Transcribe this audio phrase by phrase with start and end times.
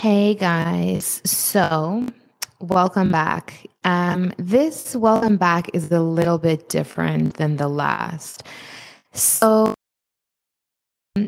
[0.00, 2.06] Hey guys, so
[2.58, 3.66] welcome back.
[3.84, 8.42] Um, this welcome back is a little bit different than the last.
[9.12, 9.74] So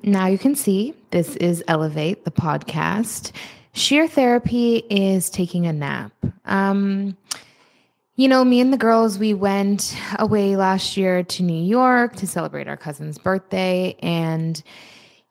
[0.02, 3.32] now you can see this is Elevate, the podcast.
[3.74, 6.12] Sheer therapy is taking a nap.
[6.46, 7.18] Um,
[8.16, 12.26] you know, me and the girls, we went away last year to New York to
[12.26, 13.96] celebrate our cousin's birthday.
[14.02, 14.62] And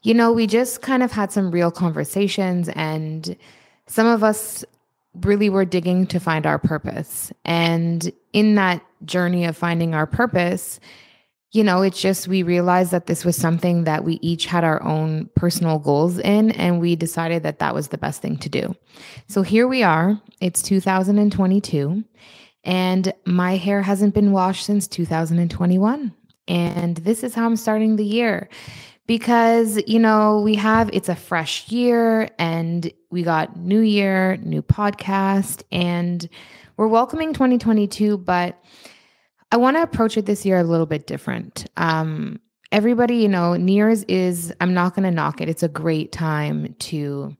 [0.03, 3.35] you know, we just kind of had some real conversations, and
[3.87, 4.65] some of us
[5.21, 7.31] really were digging to find our purpose.
[7.45, 10.79] And in that journey of finding our purpose,
[11.51, 14.81] you know, it's just we realized that this was something that we each had our
[14.83, 18.73] own personal goals in, and we decided that that was the best thing to do.
[19.27, 20.19] So here we are.
[20.39, 22.03] It's 2022,
[22.63, 26.13] and my hair hasn't been washed since 2021.
[26.47, 28.49] And this is how I'm starting the year
[29.07, 34.61] because you know we have it's a fresh year and we got new year new
[34.61, 36.29] podcast and
[36.77, 38.63] we're welcoming 2022 but
[39.51, 41.65] i want to approach it this year a little bit different.
[41.77, 42.39] Um
[42.71, 46.11] everybody you know new year's is i'm not going to knock it it's a great
[46.11, 47.35] time to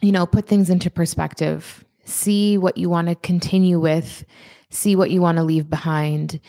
[0.00, 4.24] you know put things into perspective see what you want to continue with
[4.70, 6.40] see what you want to leave behind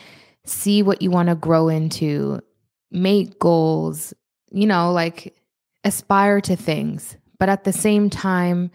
[0.44, 2.40] see what you want to grow into
[2.90, 4.14] make goals,
[4.50, 5.36] you know, like
[5.84, 7.16] aspire to things.
[7.38, 8.70] But at the same time,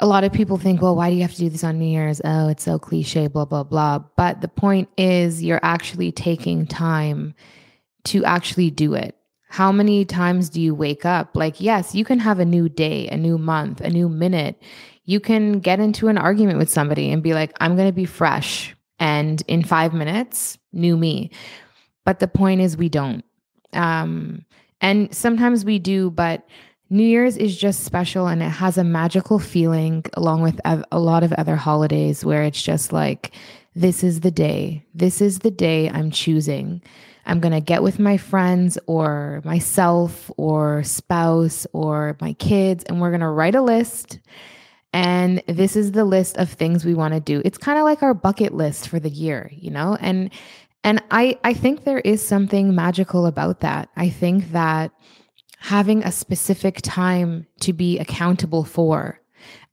[0.00, 1.86] a lot of people think, well, why do you have to do this on New
[1.86, 2.22] Year's?
[2.24, 3.98] Oh, it's so cliche, blah, blah, blah.
[4.16, 7.34] But the point is, you're actually taking time
[8.04, 9.14] to actually do it.
[9.50, 11.36] How many times do you wake up?
[11.36, 14.62] Like, yes, you can have a new day, a new month, a new minute.
[15.04, 18.06] You can get into an argument with somebody and be like, I'm going to be
[18.06, 18.74] fresh.
[18.98, 21.30] And in five minutes, new me.
[22.04, 23.24] But the point is, we don't.
[23.72, 24.44] Um,
[24.80, 26.46] and sometimes we do, but
[26.88, 31.22] New Year's is just special and it has a magical feeling along with a lot
[31.22, 33.32] of other holidays where it's just like,
[33.76, 34.84] this is the day.
[34.94, 36.82] This is the day I'm choosing.
[37.26, 43.00] I'm going to get with my friends or myself or spouse or my kids, and
[43.00, 44.18] we're going to write a list.
[44.92, 47.40] And this is the list of things we want to do.
[47.44, 49.96] It's kind of like our bucket list for the year, you know?
[50.00, 50.30] And
[50.82, 53.90] and I, I think there is something magical about that.
[53.96, 54.92] I think that
[55.58, 59.20] having a specific time to be accountable for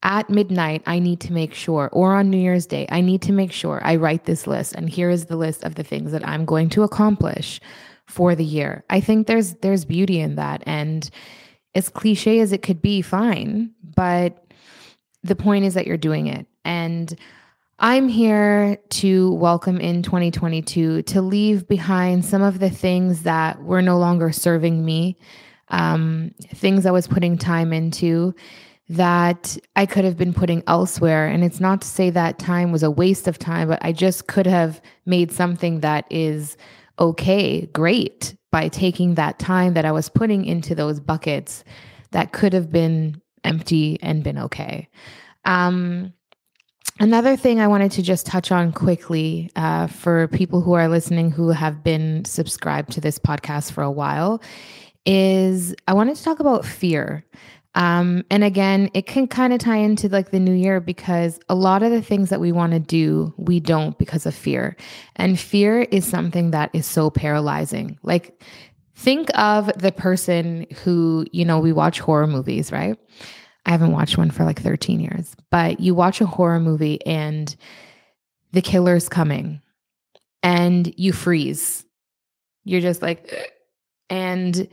[0.03, 3.31] at midnight, I need to make sure, or on New Year's Day, I need to
[3.31, 4.75] make sure I write this list.
[4.75, 7.59] And here is the list of the things that I'm going to accomplish
[8.05, 8.83] for the year.
[8.89, 10.61] I think there's there's beauty in that.
[10.65, 11.09] And
[11.73, 13.71] as cliche as it could be, fine.
[13.95, 14.45] But
[15.23, 16.45] the point is that you're doing it.
[16.63, 17.17] And
[17.79, 23.83] I'm here to welcome in 2022 to leave behind some of the things that were
[23.83, 25.15] no longer serving me,
[25.67, 28.33] um, things I was putting time into
[28.89, 31.27] that I could have been putting elsewhere.
[31.27, 34.25] And it's not to say that time was a waste of time, but I just
[34.25, 36.57] could have made something that is
[36.97, 41.63] okay, great, by taking that time that I was putting into those buckets
[42.09, 44.89] that could have been empty and been okay.
[45.45, 46.13] Um,
[46.99, 51.29] Another thing I wanted to just touch on quickly uh, for people who are listening
[51.29, 54.41] who have been subscribed to this podcast for a while
[55.05, 57.23] is I wanted to talk about fear.
[57.75, 61.53] Um, and again, it can kind of tie into like the new year because a
[61.53, 64.75] lot of the things that we want to do, we don't because of fear.
[65.15, 67.99] And fear is something that is so paralyzing.
[68.01, 68.43] Like,
[68.95, 72.97] think of the person who, you know, we watch horror movies, right?
[73.67, 77.53] I haven't watched one for like 13 years, but you watch a horror movie and
[78.53, 79.61] the killer's coming
[80.41, 81.85] and you freeze.
[82.63, 83.53] You're just like,
[84.09, 84.69] and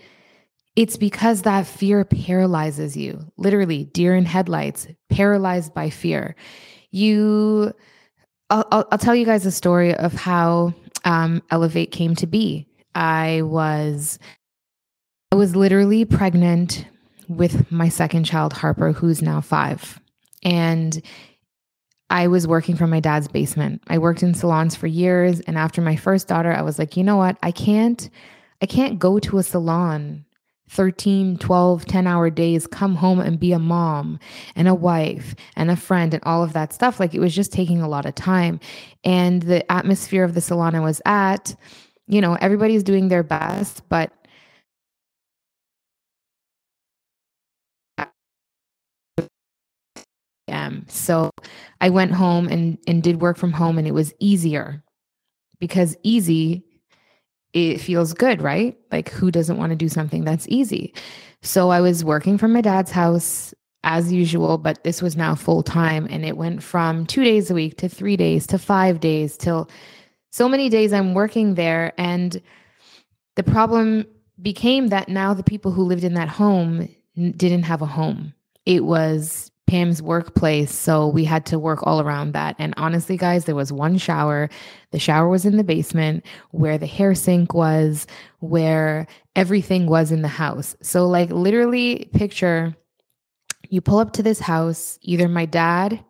[0.76, 3.32] it's because that fear paralyzes you.
[3.36, 6.36] Literally, deer in headlights, paralyzed by fear.
[6.92, 7.72] You,
[8.48, 10.72] I'll, I'll, I'll tell you guys a story of how
[11.04, 12.68] um, Elevate came to be.
[12.94, 14.20] I was,
[15.32, 16.86] I was literally pregnant
[17.28, 20.00] with my second child, Harper, who's now five.
[20.42, 21.02] And
[22.10, 23.82] I was working from my dad's basement.
[23.88, 25.40] I worked in salons for years.
[25.40, 27.38] And after my first daughter, I was like, you know what?
[27.42, 28.08] I can't,
[28.62, 30.24] I can't go to a salon
[30.70, 34.18] 13, 12, 10 hour days, come home and be a mom
[34.56, 36.98] and a wife and a friend and all of that stuff.
[36.98, 38.60] Like it was just taking a lot of time.
[39.04, 41.54] And the atmosphere of the salon I was at,
[42.06, 44.12] you know, everybody's doing their best, but
[50.88, 51.30] So
[51.80, 54.82] I went home and, and did work from home and it was easier
[55.58, 56.64] because easy,
[57.52, 58.76] it feels good, right?
[58.90, 60.94] Like who doesn't want to do something that's easy?
[61.42, 63.54] So I was working from my dad's house
[63.84, 67.54] as usual, but this was now full time and it went from two days a
[67.54, 69.68] week to three days to five days till
[70.32, 71.92] so many days I'm working there.
[71.96, 72.40] And
[73.36, 74.06] the problem
[74.42, 78.34] became that now the people who lived in that home didn't have a home.
[78.66, 80.72] It was Pam's workplace.
[80.72, 82.54] So we had to work all around that.
[82.58, 84.50] And honestly, guys, there was one shower.
[84.90, 88.06] The shower was in the basement where the hair sink was,
[88.40, 90.76] where everything was in the house.
[90.82, 92.76] So, like, literally, picture
[93.70, 96.04] you pull up to this house, either my dad,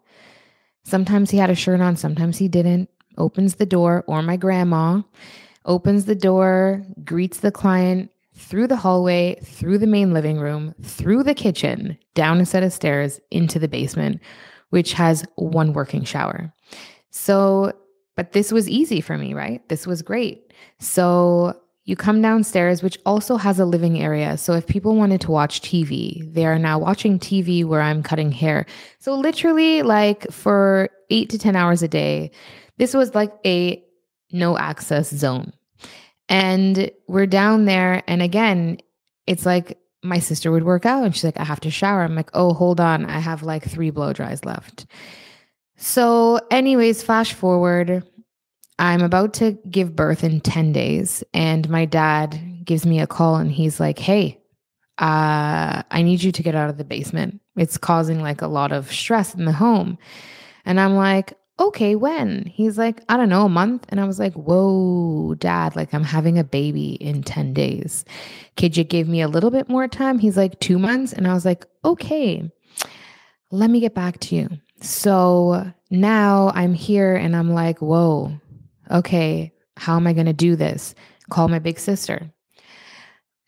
[0.84, 5.00] sometimes he had a shirt on, sometimes he didn't, opens the door, or my grandma
[5.64, 11.22] opens the door, greets the client, through the hallway, through the main living room, through
[11.22, 14.20] the kitchen, down a set of stairs into the basement,
[14.70, 16.52] which has one working shower.
[17.10, 17.72] So,
[18.16, 19.66] but this was easy for me, right?
[19.68, 20.52] This was great.
[20.80, 24.36] So, you come downstairs, which also has a living area.
[24.36, 28.32] So, if people wanted to watch TV, they are now watching TV where I'm cutting
[28.32, 28.66] hair.
[28.98, 32.32] So, literally, like for eight to 10 hours a day,
[32.78, 33.84] this was like a
[34.32, 35.52] no access zone.
[36.28, 38.02] And we're down there.
[38.06, 38.78] And again,
[39.26, 42.02] it's like my sister would work out and she's like, I have to shower.
[42.02, 43.06] I'm like, oh, hold on.
[43.06, 44.86] I have like three blow dries left.
[45.76, 48.08] So, anyways, flash forward.
[48.78, 51.24] I'm about to give birth in 10 days.
[51.32, 54.40] And my dad gives me a call and he's like, hey,
[54.98, 57.40] uh, I need you to get out of the basement.
[57.56, 59.98] It's causing like a lot of stress in the home.
[60.64, 62.46] And I'm like, okay, when?
[62.46, 63.86] He's like, I don't know, a month.
[63.88, 68.04] And I was like, whoa, dad, like I'm having a baby in 10 days.
[68.56, 70.18] Could you give me a little bit more time?
[70.18, 71.12] He's like, two months.
[71.12, 72.50] And I was like, okay,
[73.50, 74.48] let me get back to you.
[74.80, 78.38] So now I'm here and I'm like, whoa,
[78.90, 80.94] okay, how am I going to do this?
[81.30, 82.30] Call my big sister.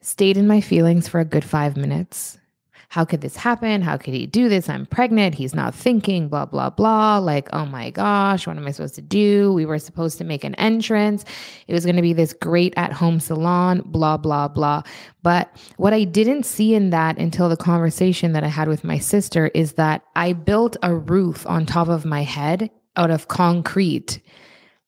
[0.01, 2.39] Stayed in my feelings for a good five minutes
[2.89, 3.83] how could this happen?
[3.83, 4.69] How could he do this?
[4.69, 5.35] I'm pregnant.
[5.35, 7.19] He's not thinking, blah, blah, blah.
[7.19, 9.53] Like, oh my gosh, what am I supposed to do?
[9.53, 11.25] We were supposed to make an entrance.
[11.67, 14.83] It was going to be this great at home salon, blah, blah, blah.
[15.23, 18.99] But what I didn't see in that until the conversation that I had with my
[18.99, 24.21] sister is that I built a roof on top of my head out of concrete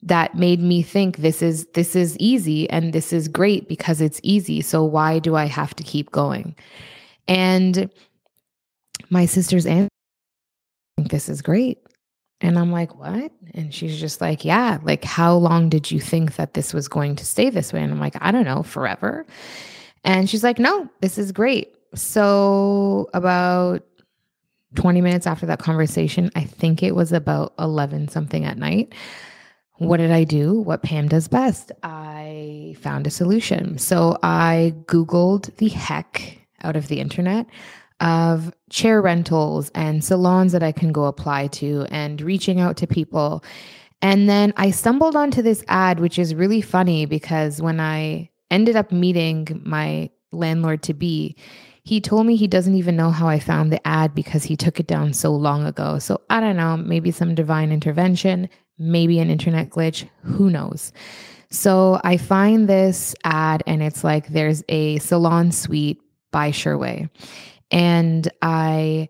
[0.02, 4.20] that made me think this is this is easy and this is great because it's
[4.22, 6.54] easy so why do i have to keep going
[7.28, 7.90] and
[9.10, 9.88] my sister's aunt,
[10.96, 11.78] this is great.
[12.40, 13.32] And I'm like, what?
[13.54, 17.16] And she's just like, yeah, like, how long did you think that this was going
[17.16, 17.82] to stay this way?
[17.82, 19.26] And I'm like, I don't know, forever.
[20.04, 21.74] And she's like, no, this is great.
[21.94, 23.82] So, about
[24.76, 28.94] 20 minutes after that conversation, I think it was about 11 something at night.
[29.78, 30.60] What did I do?
[30.60, 31.72] What Pam does best.
[31.82, 33.78] I found a solution.
[33.78, 37.46] So, I Googled the heck out of the internet
[38.00, 42.86] of chair rentals and salons that I can go apply to and reaching out to
[42.86, 43.42] people.
[44.00, 48.76] And then I stumbled onto this ad, which is really funny because when I ended
[48.76, 51.36] up meeting my landlord to be,
[51.82, 54.78] he told me he doesn't even know how I found the ad because he took
[54.78, 55.98] it down so long ago.
[55.98, 58.48] So I don't know, maybe some divine intervention,
[58.78, 60.92] maybe an internet glitch, who knows.
[61.50, 66.00] So I find this ad and it's like there's a salon suite
[66.30, 67.10] by Sherway.
[67.70, 69.08] And I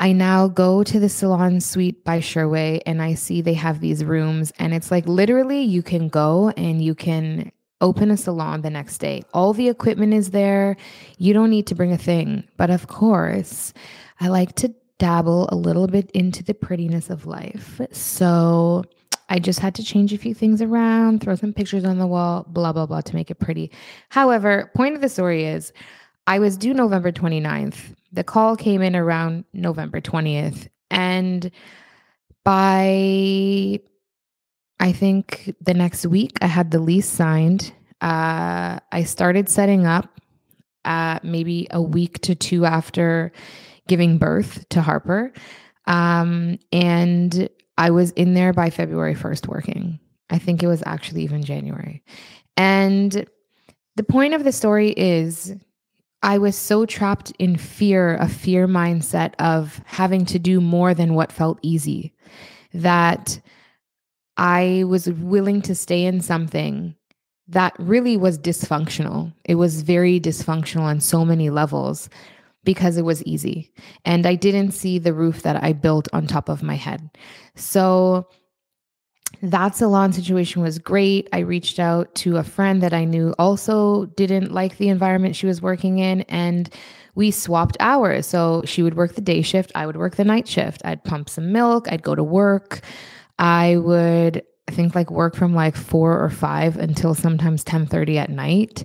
[0.00, 4.04] I now go to the salon suite by Sherway and I see they have these
[4.04, 8.70] rooms and it's like literally you can go and you can open a salon the
[8.70, 9.22] next day.
[9.32, 10.76] All the equipment is there.
[11.18, 12.44] You don't need to bring a thing.
[12.56, 13.72] But of course,
[14.20, 17.80] I like to dabble a little bit into the prettiness of life.
[17.92, 18.84] So
[19.28, 22.46] I just had to change a few things around, throw some pictures on the wall,
[22.48, 23.70] blah, blah, blah, to make it pretty.
[24.08, 25.72] However, point of the story is
[26.26, 27.94] I was due November 29th.
[28.12, 30.68] The call came in around November 20th.
[30.90, 31.50] And
[32.44, 33.80] by
[34.80, 37.72] I think the next week I had the lease signed.
[38.00, 40.20] Uh, I started setting up
[40.84, 43.32] uh, maybe a week to two after
[43.88, 45.32] giving birth to Harper.
[45.86, 50.00] Um, and I was in there by February 1st working.
[50.30, 52.02] I think it was actually even January.
[52.56, 53.26] And
[53.96, 55.54] the point of the story is
[56.24, 61.12] I was so trapped in fear, a fear mindset of having to do more than
[61.12, 62.14] what felt easy,
[62.72, 63.38] that
[64.38, 66.96] I was willing to stay in something
[67.48, 69.34] that really was dysfunctional.
[69.44, 72.08] It was very dysfunctional on so many levels
[72.64, 73.70] because it was easy.
[74.06, 77.10] And I didn't see the roof that I built on top of my head.
[77.54, 78.26] So
[79.42, 81.28] that salon situation was great.
[81.32, 85.46] I reached out to a friend that I knew also didn't like the environment she
[85.46, 86.72] was working in and
[87.14, 88.26] we swapped hours.
[88.26, 90.82] So she would work the day shift, I would work the night shift.
[90.84, 92.80] I'd pump some milk, I'd go to work.
[93.38, 98.30] I would I think like work from like 4 or 5 until sometimes 10:30 at
[98.30, 98.84] night.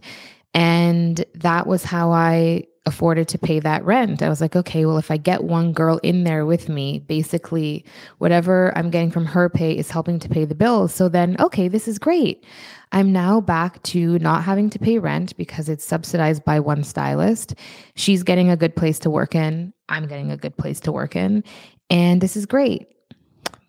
[0.54, 4.22] And that was how I afforded to pay that rent.
[4.22, 7.86] I was like, okay, well, if I get one girl in there with me, basically
[8.18, 10.94] whatever I'm getting from her pay is helping to pay the bills.
[10.94, 12.44] So then, okay, this is great.
[12.92, 17.54] I'm now back to not having to pay rent because it's subsidized by one stylist.
[17.96, 19.72] She's getting a good place to work in.
[19.88, 21.44] I'm getting a good place to work in.
[21.90, 22.88] And this is great.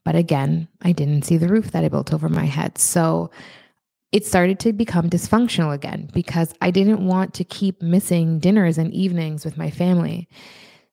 [0.05, 2.79] But again, I didn't see the roof that I built over my head.
[2.79, 3.31] So
[4.13, 8.93] it started to become dysfunctional again because I didn't want to keep missing dinners and
[8.93, 10.29] evenings with my family.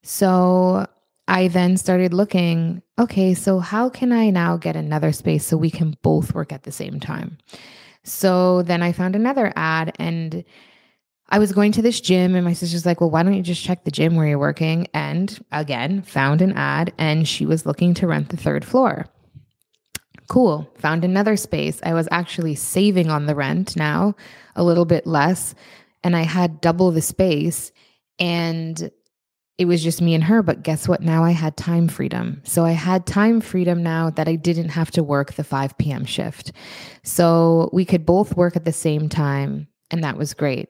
[0.04, 0.86] So
[1.28, 5.72] I then started looking, okay, so how can I now get another space so we
[5.72, 7.38] can both work at the same time?
[8.04, 10.46] So then I found another ad and
[11.30, 13.64] I was going to this gym and my sister's like, well, why don't you just
[13.64, 14.88] check the gym where you're working?
[14.94, 19.08] And again, found an ad and she was looking to rent the third floor.
[20.28, 20.70] Cool.
[20.80, 21.80] Found another space.
[21.84, 24.16] I was actually saving on the rent now,
[24.56, 25.56] a little bit less.
[26.04, 27.72] And I had double the space.
[28.20, 28.92] And
[29.58, 30.44] it was just me and her.
[30.44, 31.02] But guess what?
[31.02, 32.42] Now I had time freedom.
[32.44, 36.06] So I had time freedom now that I didn't have to work the 5 p.m.
[36.06, 36.52] shift.
[37.04, 39.68] So we could both work at the same time.
[39.90, 40.70] And that was great.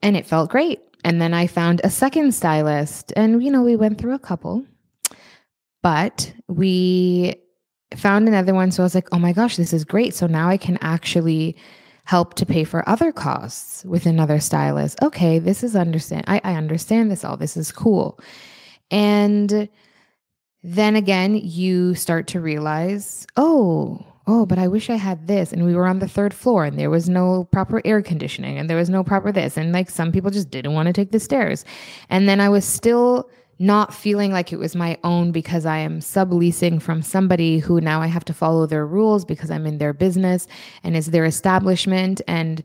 [0.00, 0.80] And it felt great.
[1.02, 3.12] And then I found a second stylist.
[3.16, 4.64] And, you know, we went through a couple.
[5.82, 7.34] But we
[7.96, 8.70] found another one.
[8.70, 10.14] So I was like, oh my gosh, this is great.
[10.14, 11.56] So now I can actually
[12.04, 15.00] help to pay for other costs with another stylist.
[15.02, 16.24] Okay, this is understand.
[16.26, 17.36] I, I understand this all.
[17.36, 18.18] This is cool.
[18.90, 19.68] And
[20.62, 25.52] then again, you start to realize, oh, oh, but I wish I had this.
[25.52, 28.68] And we were on the third floor and there was no proper air conditioning and
[28.68, 29.56] there was no proper this.
[29.56, 31.64] And like some people just didn't want to take the stairs.
[32.08, 33.30] And then I was still
[33.60, 38.00] not feeling like it was my own because I am subleasing from somebody who now
[38.00, 40.48] I have to follow their rules because I'm in their business
[40.82, 42.22] and it's their establishment.
[42.26, 42.64] And,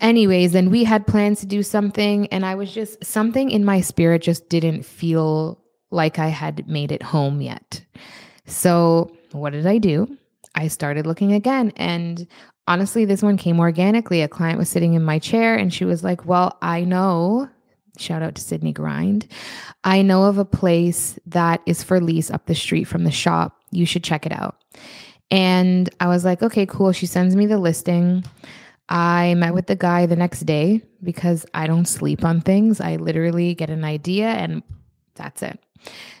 [0.00, 3.80] anyways, and we had plans to do something, and I was just something in my
[3.80, 7.80] spirit just didn't feel like I had made it home yet.
[8.46, 10.18] So, what did I do?
[10.56, 11.72] I started looking again.
[11.76, 12.26] And
[12.66, 14.22] honestly, this one came organically.
[14.22, 17.48] A client was sitting in my chair and she was like, Well, I know
[18.00, 19.26] Shout out to Sydney Grind.
[19.84, 23.56] I know of a place that is for lease up the street from the shop.
[23.70, 24.56] You should check it out.
[25.30, 26.92] And I was like, okay, cool.
[26.92, 28.24] She sends me the listing.
[28.88, 32.80] I met with the guy the next day because I don't sleep on things.
[32.80, 34.62] I literally get an idea and
[35.14, 35.58] that's it.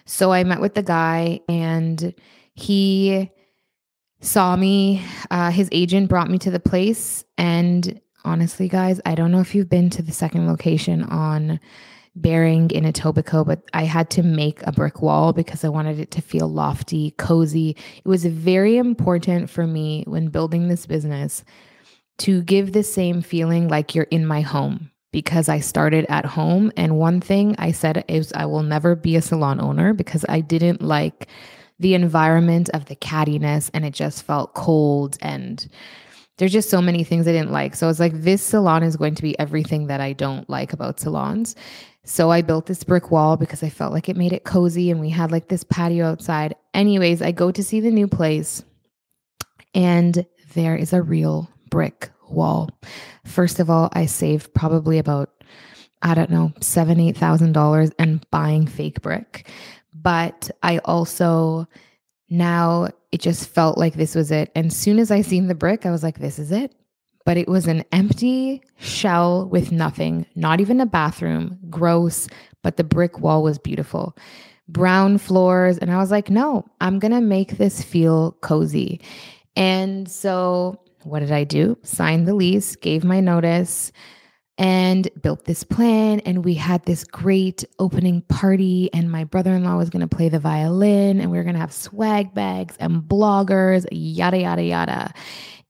[0.04, 2.14] So I met with the guy and
[2.54, 3.30] he
[4.20, 5.02] saw me.
[5.30, 9.54] Uh, his agent brought me to the place and honestly, guys, I don't know if
[9.54, 11.58] you've been to the second location on
[12.14, 16.10] Baring in Etobicoke, but I had to make a brick wall because I wanted it
[16.12, 17.70] to feel lofty, cozy.
[17.96, 21.42] It was very important for me when building this business
[22.18, 26.70] to give the same feeling like you're in my home because I started at home.
[26.76, 30.40] And one thing I said is I will never be a salon owner because I
[30.40, 31.28] didn't like
[31.78, 35.68] the environment of the cattiness and it just felt cold and
[36.38, 37.74] there's just so many things I didn't like.
[37.74, 40.72] So I was like, this salon is going to be everything that I don't like
[40.72, 41.54] about salons.
[42.04, 45.00] So I built this brick wall because I felt like it made it cozy and
[45.00, 46.54] we had like this patio outside.
[46.72, 48.64] Anyways, I go to see the new place
[49.74, 52.70] and there is a real brick wall.
[53.24, 55.30] First of all, I saved probably about
[56.00, 59.48] I don't know, seven, eight thousand dollars and buying fake brick.
[59.92, 61.66] But I also
[62.30, 64.50] now it just felt like this was it.
[64.54, 66.74] And soon as I seen the brick, I was like, this is it.
[67.24, 72.26] But it was an empty shell with nothing, not even a bathroom, gross,
[72.62, 74.16] but the brick wall was beautiful.
[74.66, 75.78] Brown floors.
[75.78, 79.00] And I was like, no, I'm going to make this feel cozy.
[79.56, 81.78] And so what did I do?
[81.82, 83.92] Signed the lease, gave my notice
[84.58, 86.20] and built this plan.
[86.20, 88.90] And we had this great opening party.
[88.92, 91.54] And my brother in law was going to play the violin, and we were going
[91.54, 95.12] to have swag bags and bloggers, yada, yada, yada.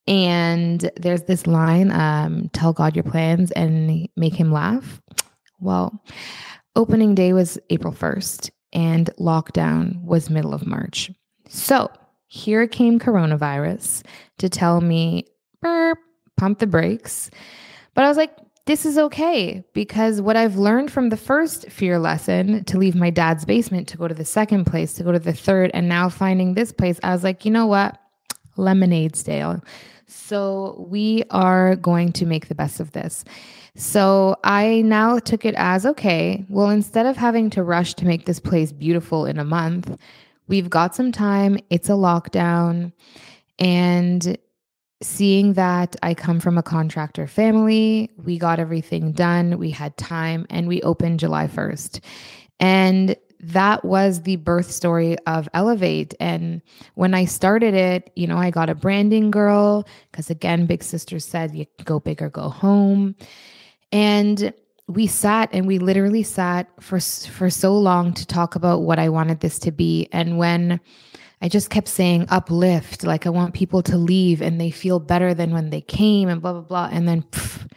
[0.08, 5.02] And there's this line um, tell God your plans and make him laugh.
[5.60, 6.02] Well,
[6.74, 11.10] opening day was April 1st, and lockdown was middle of March.
[11.48, 11.90] So
[12.26, 14.02] here came coronavirus
[14.38, 15.26] to tell me,
[15.60, 17.30] pump the brakes.
[17.94, 18.34] But I was like,
[18.68, 23.08] this is okay because what I've learned from the first fear lesson to leave my
[23.08, 26.10] dad's basement to go to the second place, to go to the third, and now
[26.10, 27.96] finding this place, I was like, you know what?
[28.58, 29.64] Lemonade stale.
[30.06, 33.24] So we are going to make the best of this.
[33.74, 38.26] So I now took it as okay, well, instead of having to rush to make
[38.26, 39.98] this place beautiful in a month,
[40.46, 41.58] we've got some time.
[41.70, 42.92] It's a lockdown.
[43.58, 44.36] And
[45.00, 50.46] seeing that I come from a contractor family, we got everything done, we had time,
[50.50, 52.00] and we opened July 1st.
[52.60, 56.14] And that was the birth story of Elevate.
[56.18, 56.60] And
[56.94, 61.20] when I started it, you know, I got a branding girl because, again, Big Sister
[61.20, 63.14] said, you go big or go home.
[63.92, 64.52] And
[64.88, 69.08] we sat and we literally sat for for so long to talk about what I
[69.08, 70.08] wanted this to be.
[70.12, 70.80] And when
[71.40, 75.34] I just kept saying uplift, like I want people to leave and they feel better
[75.34, 76.88] than when they came and blah, blah, blah.
[76.90, 77.70] And then pff,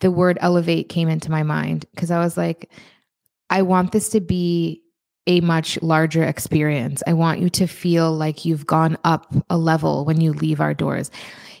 [0.00, 2.70] the word elevate came into my mind because I was like,
[3.48, 4.82] I want this to be
[5.26, 7.02] a much larger experience.
[7.06, 10.74] I want you to feel like you've gone up a level when you leave our
[10.74, 11.10] doors.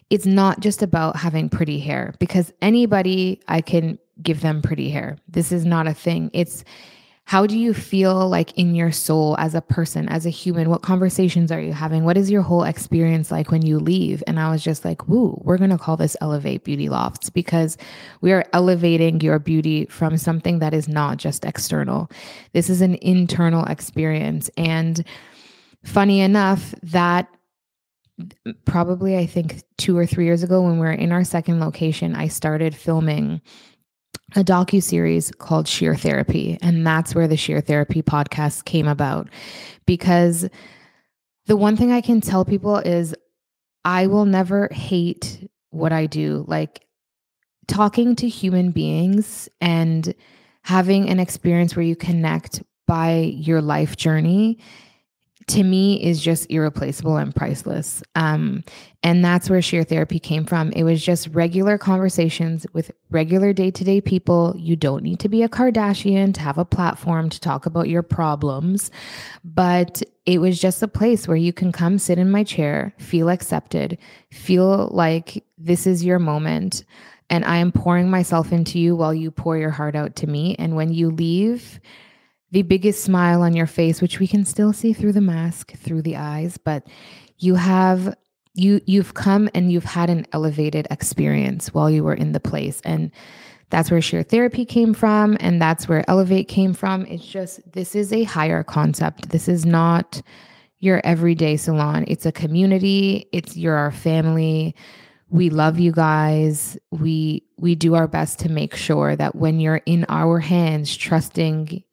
[0.08, 5.18] It's not just about having pretty hair because anybody I can give them pretty hair.
[5.28, 6.30] This is not a thing.
[6.32, 6.64] It's
[7.30, 10.68] how do you feel like in your soul as a person, as a human?
[10.68, 12.02] What conversations are you having?
[12.02, 14.20] What is your whole experience like when you leave?
[14.26, 17.78] And I was just like, woo, we're going to call this Elevate Beauty Lofts because
[18.20, 22.10] we are elevating your beauty from something that is not just external.
[22.52, 24.50] This is an internal experience.
[24.56, 25.06] And
[25.84, 27.28] funny enough, that
[28.64, 32.16] probably I think two or three years ago when we were in our second location,
[32.16, 33.40] I started filming
[34.36, 39.28] a docu series called Sheer Therapy, and that's where the Sheer Therapy podcast came about.
[39.86, 40.48] Because
[41.46, 43.14] the one thing I can tell people is
[43.84, 46.44] I will never hate what I do.
[46.46, 46.86] Like
[47.66, 50.14] talking to human beings and
[50.62, 54.58] having an experience where you connect by your life journey
[55.50, 58.02] to me is just irreplaceable and priceless.
[58.14, 58.62] Um,
[59.02, 60.70] and that's where sheer therapy came from.
[60.72, 64.54] It was just regular conversations with regular day to day people.
[64.56, 68.02] You don't need to be a Kardashian to have a platform to talk about your
[68.02, 68.90] problems,
[69.42, 73.28] but it was just a place where you can come sit in my chair, feel
[73.28, 73.98] accepted,
[74.30, 76.84] feel like this is your moment.
[77.30, 80.56] And I am pouring myself into you while you pour your heart out to me.
[80.58, 81.80] And when you leave,
[82.50, 86.02] the biggest smile on your face, which we can still see through the mask, through
[86.02, 86.86] the eyes, but
[87.38, 88.14] you have
[88.54, 92.80] you you've come and you've had an elevated experience while you were in the place.
[92.84, 93.10] And
[93.70, 97.06] that's where sheer therapy came from and that's where elevate came from.
[97.06, 99.28] It's just this is a higher concept.
[99.30, 100.20] This is not
[100.80, 102.04] your everyday salon.
[102.08, 103.28] It's a community.
[103.32, 104.74] It's you're our family.
[105.28, 106.76] We love you guys.
[106.90, 111.84] We we do our best to make sure that when you're in our hands trusting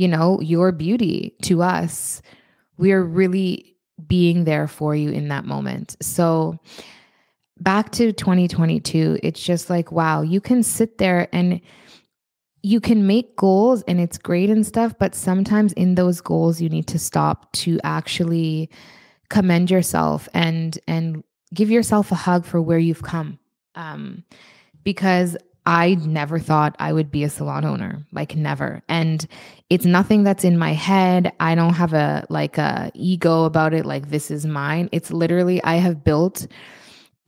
[0.00, 2.22] you know, your beauty to us.
[2.78, 5.94] We are really being there for you in that moment.
[6.00, 6.58] So,
[7.58, 11.60] back to 2022, it's just like, wow, you can sit there and
[12.62, 16.70] you can make goals and it's great and stuff, but sometimes in those goals, you
[16.70, 18.70] need to stop to actually
[19.28, 23.38] commend yourself and and give yourself a hug for where you've come.
[23.74, 24.24] Um,
[24.82, 25.36] because
[25.66, 28.82] I never thought I would be a salon owner, like never.
[28.88, 29.26] And
[29.68, 31.32] it's nothing that's in my head.
[31.38, 34.88] I don't have a like a ego about it like this is mine.
[34.92, 36.46] It's literally I have built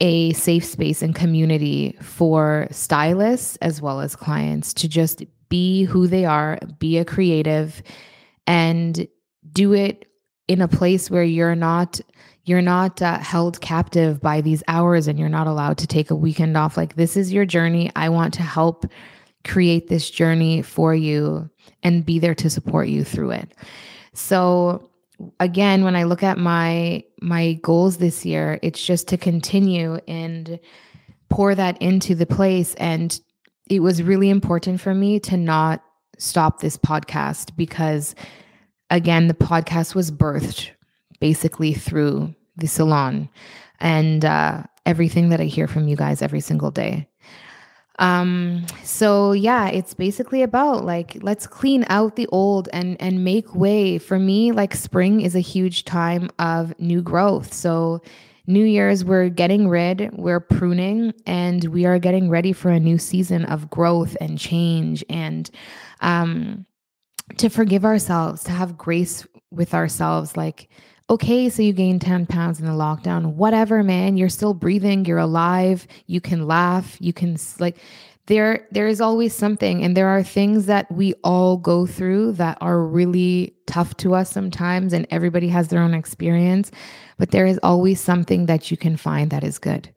[0.00, 6.06] a safe space and community for stylists as well as clients to just be who
[6.06, 7.82] they are, be a creative
[8.46, 9.06] and
[9.52, 10.06] do it
[10.48, 12.00] in a place where you're not
[12.44, 16.16] you're not uh, held captive by these hours and you're not allowed to take a
[16.16, 16.76] weekend off.
[16.76, 17.90] Like, this is your journey.
[17.94, 18.86] I want to help
[19.44, 21.48] create this journey for you
[21.82, 23.52] and be there to support you through it.
[24.14, 24.90] So,
[25.40, 30.58] again, when I look at my my goals this year, it's just to continue and
[31.28, 33.20] pour that into the place and
[33.70, 35.82] it was really important for me to not
[36.18, 38.14] stop this podcast because
[38.90, 40.70] again the podcast was birthed
[41.22, 43.28] basically through the salon
[43.78, 47.06] and uh, everything that I hear from you guys every single day.
[48.00, 53.54] Um, so yeah, it's basically about like let's clean out the old and and make
[53.54, 53.98] way.
[53.98, 57.54] For me, like spring is a huge time of new growth.
[57.54, 58.02] So
[58.48, 62.98] New Year's, we're getting rid, we're pruning, and we are getting ready for a new
[62.98, 65.48] season of growth and change and
[66.00, 66.66] um,
[67.36, 70.36] to forgive ourselves, to have grace with ourselves.
[70.36, 70.68] Like,
[71.10, 75.18] okay, so you gained 10 pounds in the lockdown, whatever, man, you're still breathing, you're
[75.18, 77.78] alive, you can laugh, you can like,
[78.26, 82.56] there there is always something and there are things that we all go through that
[82.60, 86.70] are really tough to us sometimes and everybody has their own experience
[87.22, 89.88] but there is always something that you can find that is good.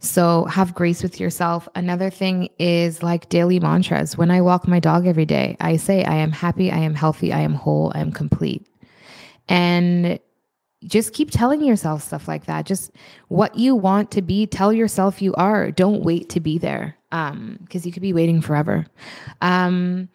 [0.00, 1.68] So have grace with yourself.
[1.76, 4.18] Another thing is like daily mantras.
[4.18, 7.32] When I walk my dog every day, I say, I am happy, I am healthy,
[7.32, 8.66] I am whole, I am complete.
[9.48, 10.18] And
[10.86, 12.66] just keep telling yourself stuff like that.
[12.66, 12.92] Just
[13.28, 15.70] what you want to be, tell yourself you are.
[15.70, 18.86] Don't wait to be there um because you could be waiting forever.
[19.40, 20.08] Um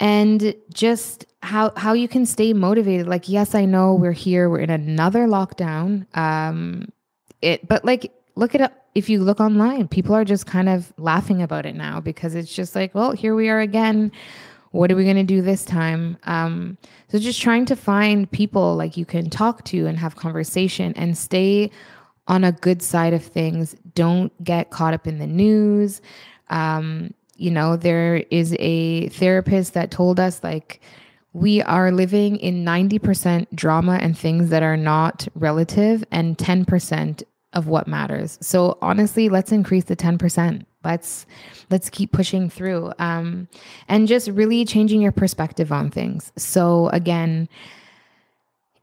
[0.00, 4.58] and just how how you can stay motivated like yes i know we're here we're
[4.58, 6.88] in another lockdown um
[7.42, 11.42] it but like look at if you look online people are just kind of laughing
[11.42, 14.10] about it now because it's just like well here we are again
[14.78, 18.76] what are we going to do this time um so just trying to find people
[18.76, 21.68] like you can talk to and have conversation and stay
[22.28, 26.00] on a good side of things don't get caught up in the news
[26.50, 30.80] um you know there is a therapist that told us like
[31.32, 37.68] we are living in 90% drama and things that are not relative and 10% of
[37.68, 38.38] what matters.
[38.40, 40.64] So honestly, let's increase the 10%.
[40.84, 41.26] Let's
[41.70, 43.48] let's keep pushing through um,
[43.88, 46.32] and just really changing your perspective on things.
[46.36, 47.48] So again,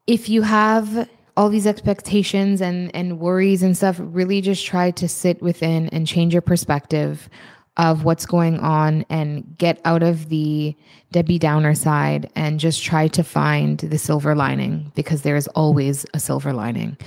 [0.05, 5.08] if you have all these expectations and and worries and stuff, really just try to
[5.08, 7.29] sit within and change your perspective
[7.77, 10.75] of what's going on and get out of the
[11.12, 16.05] Debbie Downer side and just try to find the silver lining because there is always
[16.13, 16.97] a silver lining.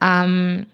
[0.00, 0.66] Um,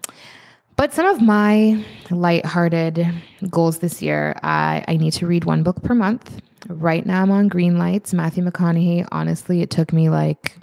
[0.77, 3.05] but some of my lighthearted
[3.49, 6.39] goals this year, I, I need to read one book per month.
[6.67, 9.07] Right now, I'm on Greenlights, Matthew McConaughey.
[9.11, 10.55] Honestly, it took me like,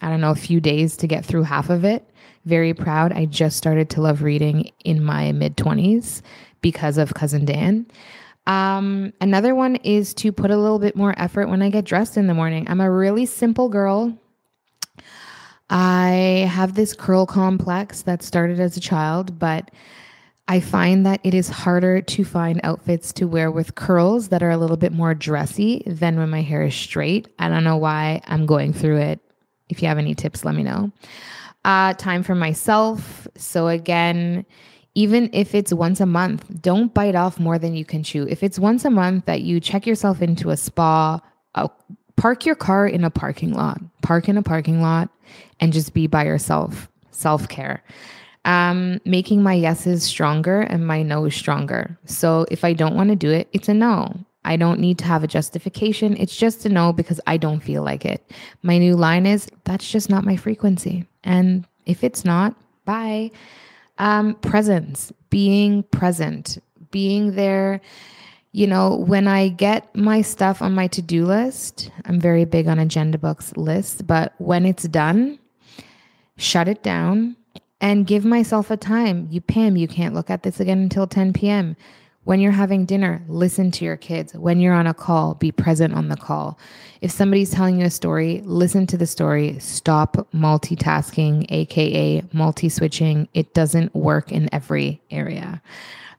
[0.00, 2.08] I don't know, a few days to get through half of it.
[2.46, 3.12] Very proud.
[3.12, 6.22] I just started to love reading in my mid 20s
[6.62, 7.86] because of Cousin Dan.
[8.46, 12.16] Um, another one is to put a little bit more effort when I get dressed
[12.16, 12.66] in the morning.
[12.68, 14.18] I'm a really simple girl.
[15.70, 19.70] I have this curl complex that started as a child, but
[20.48, 24.50] I find that it is harder to find outfits to wear with curls that are
[24.50, 27.28] a little bit more dressy than when my hair is straight.
[27.38, 29.20] I don't know why I'm going through it.
[29.68, 30.92] If you have any tips, let me know.
[31.64, 33.26] Uh, time for myself.
[33.36, 34.44] So, again,
[34.94, 38.26] even if it's once a month, don't bite off more than you can chew.
[38.28, 41.20] If it's once a month that you check yourself into a spa,
[41.54, 41.68] uh,
[42.16, 45.08] park your car in a parking lot, park in a parking lot,
[45.60, 46.88] and just be by yourself.
[47.10, 47.82] Self care.
[48.44, 51.96] Um, making my yeses stronger and my no's stronger.
[52.06, 54.24] So if I don't want to do it, it's a no.
[54.44, 56.16] I don't need to have a justification.
[56.16, 58.28] It's just a no because I don't feel like it.
[58.62, 61.06] My new line is that's just not my frequency.
[61.22, 63.30] And if it's not, bye.
[63.98, 66.58] Um, presence, being present,
[66.90, 67.80] being there.
[68.54, 72.68] You know, when I get my stuff on my to do list, I'm very big
[72.68, 75.38] on agenda books lists, but when it's done,
[76.36, 77.36] shut it down
[77.80, 79.26] and give myself a time.
[79.30, 81.76] You, Pam, you can't look at this again until 10 p.m.
[82.24, 84.34] When you're having dinner, listen to your kids.
[84.34, 86.58] When you're on a call, be present on the call.
[87.00, 89.58] If somebody's telling you a story, listen to the story.
[89.58, 93.28] Stop multitasking, AKA multi switching.
[93.34, 95.60] It doesn't work in every area.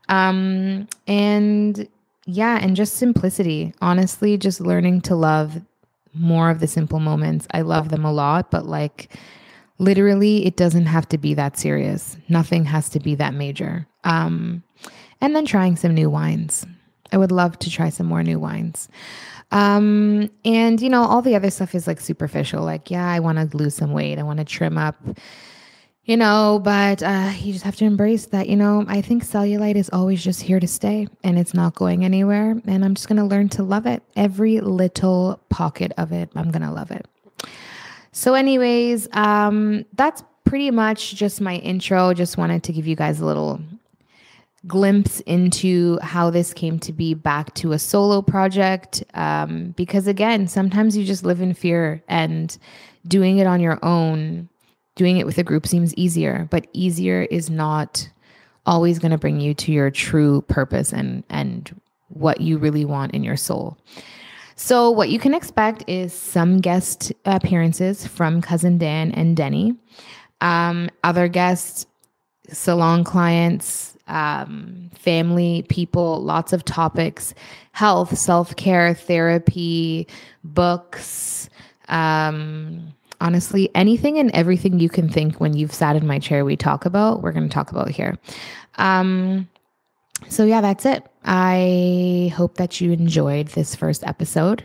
[0.10, 1.88] Um, and
[2.26, 3.74] yeah, and just simplicity.
[3.82, 5.62] Honestly, just learning to love
[6.14, 7.48] more of the simple moments.
[7.52, 9.18] I love them a lot, but like
[9.80, 12.18] literally, it doesn't have to be that serious.
[12.30, 13.88] Nothing has to be that major.
[14.04, 14.64] Um,
[15.22, 16.66] and then trying some new wines.
[17.12, 18.90] I would love to try some more new wines.
[19.52, 22.64] Um, and you know, all the other stuff is like superficial.
[22.64, 24.18] Like, yeah, I want to lose some weight.
[24.18, 24.96] I want to trim up.
[26.06, 28.50] You know, but uh, you just have to embrace that.
[28.50, 32.04] You know, I think cellulite is always just here to stay and it's not going
[32.04, 32.62] anywhere.
[32.66, 34.04] And I'm just going to learn to love it.
[34.16, 37.08] Every little pocket of it, I'm going to love it.
[38.12, 42.14] So, anyways, um, that's pretty much just my intro.
[42.14, 43.62] Just wanted to give you guys a little
[44.68, 49.04] glimpse into how this came to be back to a solo project.
[49.14, 52.58] Um, because again, sometimes you just live in fear and
[53.08, 54.50] doing it on your own
[54.96, 58.10] doing it with a group seems easier, but easier is not
[58.66, 61.80] always going to bring you to your true purpose and and
[62.10, 63.78] what you really want in your soul.
[64.56, 69.76] So what you can expect is some guest appearances from cousin Dan and Denny,
[70.42, 71.88] um, other guests,
[72.50, 77.34] salon clients, um, family people, lots of topics,
[77.72, 80.08] health, self care, therapy,
[80.44, 81.50] books.
[81.90, 86.58] Um, honestly, anything and everything you can think when you've sat in my chair, we
[86.58, 88.20] talk about, we're going to talk about here.
[88.76, 89.50] Um,
[90.28, 91.04] so, yeah, that's it.
[91.24, 94.64] I hope that you enjoyed this first episode.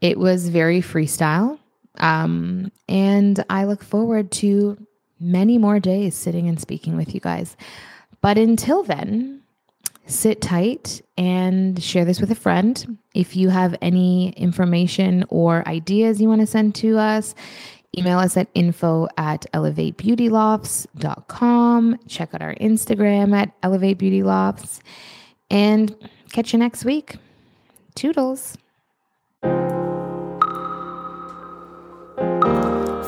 [0.00, 1.58] It was very freestyle.
[1.98, 4.76] Um, and I look forward to
[5.20, 7.56] many more days sitting and speaking with you guys.
[8.20, 9.42] But until then,
[10.06, 12.98] sit tight and share this with a friend.
[13.14, 17.34] If you have any information or ideas you want to send to us,
[17.96, 21.98] email us at info at elevatebeautylofts.com.
[22.06, 24.80] Check out our Instagram at Elevate Beauty Lofts.
[25.50, 25.94] And
[26.32, 27.16] catch you next week.
[27.94, 28.58] Toodles.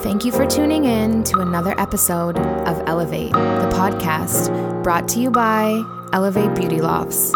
[0.03, 5.31] Thank you for tuning in to another episode of Elevate, the podcast brought to you
[5.31, 7.33] by Elevate Beauty Lofts.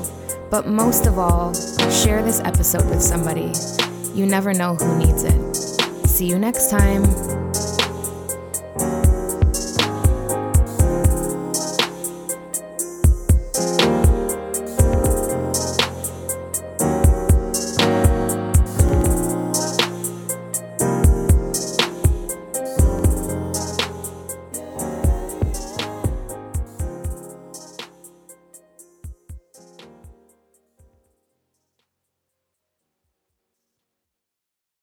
[0.50, 1.54] But most of all,
[1.92, 3.52] share this episode with somebody.
[4.14, 5.56] You never know who needs it.
[6.08, 7.04] See you next time.